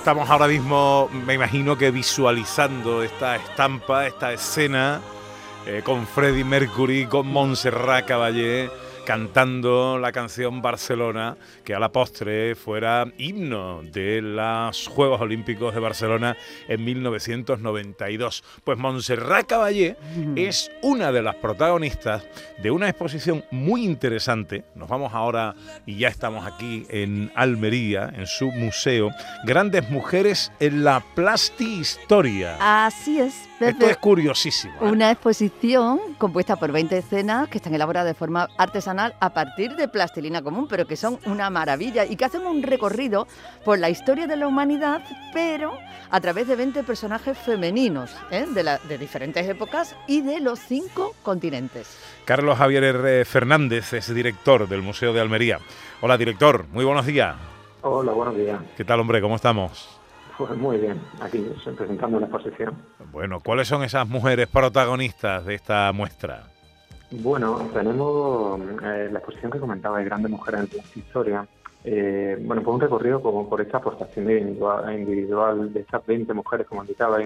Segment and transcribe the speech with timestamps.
[0.00, 5.02] estamos ahora mismo, me imagino que visualizando esta estampa, esta escena
[5.66, 8.70] eh, con Freddie Mercury, con Montserrat Caballé
[9.10, 15.80] cantando la canción Barcelona, que a la postre fuera himno de los Juegos Olímpicos de
[15.80, 16.36] Barcelona
[16.68, 18.44] en 1992.
[18.62, 19.96] Pues Montserrat Caballé
[20.36, 22.24] es una de las protagonistas
[22.62, 24.62] de una exposición muy interesante.
[24.76, 29.10] Nos vamos ahora y ya estamos aquí en Almería, en su museo,
[29.44, 32.86] Grandes Mujeres en la Plastihistoria.
[32.86, 33.34] Así es.
[33.58, 33.72] Pepe.
[33.72, 34.72] Esto es curiosísimo.
[34.80, 34.90] ¿eh?
[34.90, 39.88] Una exposición compuesta por 20 escenas que están elaboradas de forma artesanal a partir de
[39.88, 43.26] plastilina común, pero que son una maravilla y que hacen un recorrido
[43.64, 45.72] por la historia de la humanidad, pero
[46.10, 48.46] a través de 20 personajes femeninos ¿eh?
[48.52, 51.98] de, la- de diferentes épocas y de los cinco continentes.
[52.24, 53.24] Carlos Javier R.
[53.24, 55.58] Fernández es director del Museo de Almería.
[56.00, 57.36] Hola, director, muy buenos días.
[57.82, 58.60] Hola, buenos días.
[58.76, 59.20] ¿Qué tal, hombre?
[59.20, 59.96] ¿Cómo estamos?
[60.36, 62.74] Pues muy bien, aquí presentando la exposición.
[63.12, 66.44] Bueno, ¿cuáles son esas mujeres protagonistas de esta muestra?
[67.12, 71.48] Bueno, tenemos eh, la exposición que comentaba de Grandes Mujeres en la Historia.
[71.82, 76.82] Eh, bueno, pues un recorrido como por esta aportación individual, de estas 20 mujeres, como
[76.82, 77.18] indicaba,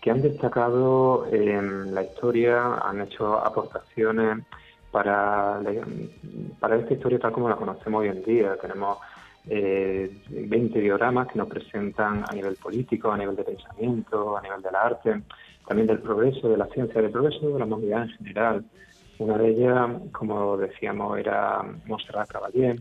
[0.00, 4.44] que han destacado en la historia, han hecho aportaciones
[4.92, 5.60] para,
[6.60, 8.56] para esta historia tal como la conocemos hoy en día.
[8.60, 8.98] Tenemos
[9.48, 14.62] eh, 20 dioramas que nos presentan a nivel político, a nivel de pensamiento, a nivel
[14.62, 15.22] del arte,
[15.66, 18.64] también del progreso, de la ciencia, del progreso de la humanidad en general.
[19.18, 22.76] Una de ellas, como decíamos, era Montserrat Caballé,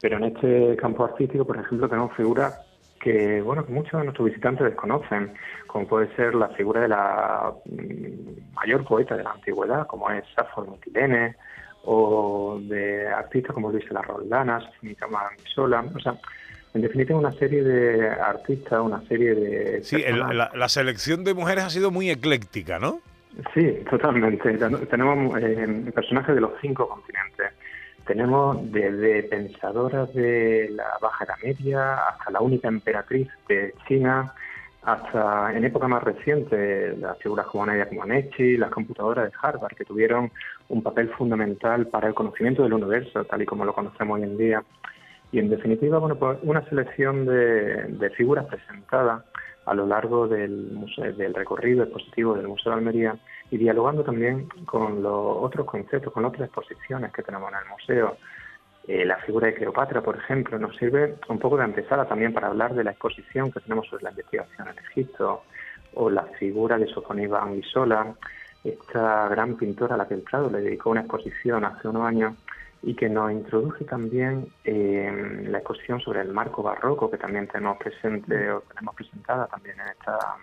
[0.00, 2.58] pero en este campo artístico, por ejemplo, tenemos figuras
[3.00, 5.32] que, bueno, que muchos de nuestros visitantes desconocen,
[5.68, 10.24] como puede ser la figura de la mm, mayor poeta de la antigüedad, como es
[10.34, 11.36] Safo de Mitilene,
[11.84, 15.06] o de artistas como Luis de las Roldanas, Finita
[15.54, 16.18] Sola, o sea,
[16.74, 19.84] en definitiva una serie de artistas, una serie de...
[19.84, 22.98] Sí, el- personas- la, la selección de mujeres ha sido muy ecléctica, ¿no?
[23.54, 24.56] Sí, totalmente.
[24.56, 27.52] Ten- Tenemos eh, personajes de los cinco continentes.
[28.06, 34.32] Tenemos desde pensadoras de la Baja Edad Media hasta la única emperatriz de China,
[34.82, 39.84] hasta en época más reciente las figuras como Nadia Comaneci, las computadoras de Harvard, que
[39.84, 40.30] tuvieron
[40.68, 44.38] un papel fundamental para el conocimiento del universo, tal y como lo conocemos hoy en
[44.38, 44.62] día.
[45.32, 49.24] Y en definitiva, bueno, pues una selección de, de figuras presentadas
[49.66, 53.16] a lo largo del, del recorrido expositivo del Museo de Almería
[53.50, 58.16] y dialogando también con los otros conceptos, con otras exposiciones que tenemos en el museo.
[58.86, 62.46] Eh, la figura de Cleopatra, por ejemplo, nos sirve un poco de antesala también para
[62.46, 65.42] hablar de la exposición que tenemos sobre la investigación en Egipto,
[65.94, 68.14] o la figura de Sofonisba Anguissola,
[68.62, 72.34] esta gran pintora a la que el Prado le dedicó una exposición hace unos años
[72.82, 77.78] y que nos introduce también eh, la exposición sobre el marco barroco que también tenemos
[77.78, 80.36] presente o tenemos presentada también en esta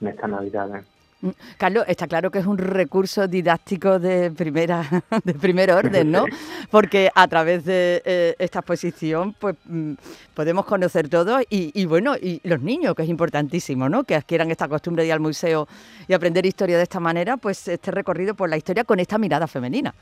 [0.00, 0.84] en estas navidades.
[1.22, 4.84] Mm, Carlos, está claro que es un recurso didáctico de primera
[5.24, 6.24] de primer orden, ¿no?
[6.70, 9.92] Porque a través de eh, esta exposición, pues mm,
[10.34, 14.04] podemos conocer todo y, y, bueno, y los niños, que es importantísimo, ¿no?
[14.04, 15.68] Que adquieran esta costumbre de ir al museo
[16.08, 19.46] y aprender historia de esta manera, pues este recorrido por la historia con esta mirada
[19.46, 19.94] femenina.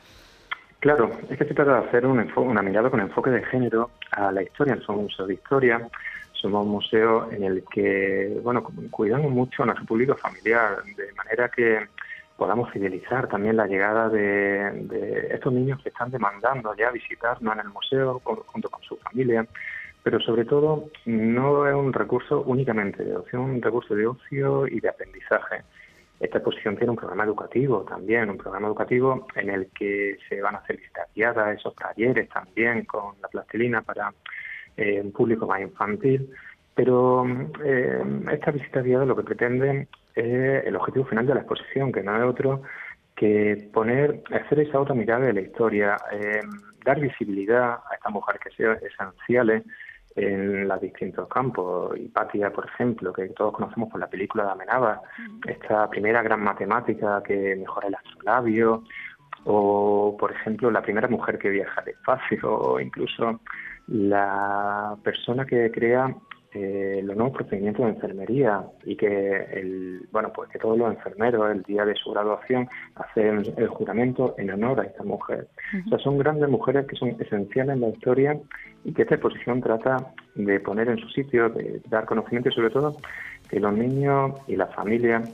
[0.81, 4.33] Claro, es que se trata de hacer un una mirada con enfoque de género a
[4.33, 4.77] la historia.
[4.81, 5.89] Somos un museo de historia,
[6.33, 11.13] somos un museo en el que, bueno, cu- cuidamos mucho a nuestro público familiar, de
[11.13, 11.87] manera que
[12.37, 17.61] podamos fidelizar también la llegada de, de estos niños que están demandando ya visitarnos en
[17.61, 19.47] el museo con- junto con su familia.
[20.03, 24.67] Pero sobre todo, no es un recurso únicamente de ocio, es un recurso de ocio
[24.67, 25.63] y de aprendizaje.
[26.21, 30.55] Esta exposición tiene un programa educativo también, un programa educativo en el que se van
[30.55, 34.13] a hacer visitas guiadas, esos talleres también con la plastilina para
[34.77, 36.31] eh, un público más infantil.
[36.75, 37.27] Pero
[37.65, 38.03] eh,
[38.33, 42.15] estas visitas guiadas lo que pretenden es el objetivo final de la exposición, que no
[42.15, 42.63] es otro
[43.17, 46.41] que poner, hacer esa otra mirada de la historia, eh,
[46.85, 49.65] dar visibilidad a estas mujeres que sean esenciales
[50.17, 51.97] en los distintos campos.
[51.99, 55.01] Hipatia, por ejemplo, que todos conocemos por la película de Amenábar,
[55.47, 58.85] esta primera gran matemática que mejora el astrolabio,
[59.45, 63.41] o, por ejemplo, la primera mujer que viaja al espacio, o incluso
[63.87, 66.15] la persona que crea
[66.53, 71.51] eh, los nuevos procedimientos de enfermería y que el, bueno pues que todos los enfermeros
[71.51, 75.47] el día de su graduación hacen el juramento en honor a esta mujer.
[75.87, 78.37] O sea, son grandes mujeres que son esenciales en la historia
[78.85, 82.71] y que esta exposición trata de poner en su sitio, de dar conocimiento y sobre
[82.71, 82.97] todo
[83.49, 85.31] que los niños y las familias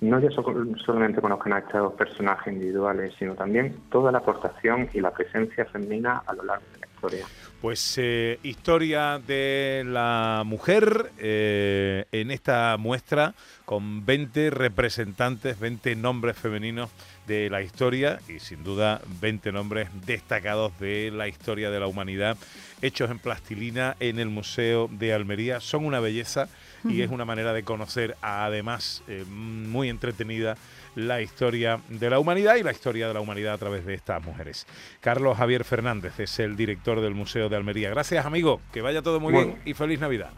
[0.00, 5.10] no ya solamente conozcan a estos personajes individuales, sino también toda la aportación y la
[5.12, 7.26] presencia femenina a lo largo de la historia.
[7.60, 13.34] Pues eh, historia de la mujer eh, en esta muestra
[13.64, 16.90] con 20 representantes, 20 nombres femeninos
[17.26, 22.36] de la historia y sin duda 20 nombres destacados de la historia de la humanidad
[22.82, 25.60] hechos en plastilina en el Museo de Almería.
[25.60, 26.48] Son una belleza
[26.86, 30.58] y es una manera de conocer, además, eh, muy entretenida,
[30.94, 34.22] la historia de la humanidad y la historia de la humanidad a través de estas
[34.24, 34.66] mujeres.
[35.00, 37.90] Carlos Javier Fernández es el director del Museo de Almería.
[37.90, 38.60] Gracias, amigo.
[38.72, 40.30] Que vaya todo muy bien y feliz Navidad.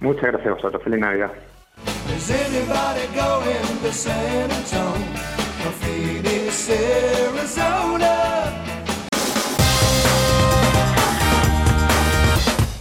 [0.00, 0.82] Muchas gracias a vosotros.
[0.82, 1.32] Feliz Navidad.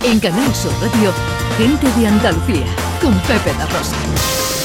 [0.04, 1.12] En Canal Sur Radio,
[1.58, 2.66] gente de Andalucía,
[3.02, 4.57] con Pepe la Rosa.